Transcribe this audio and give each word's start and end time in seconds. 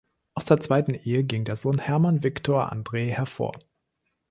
Aus 0.33 0.45
der 0.45 0.59
zweiten 0.59 0.95
Ehe 0.95 1.23
ging 1.23 1.45
der 1.45 1.55
Sohn 1.55 1.77
Hermann 1.77 2.23
Victor 2.23 2.71
Andreae 2.71 3.11
hervor. 3.11 3.51